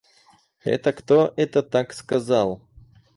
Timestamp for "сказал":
1.93-2.63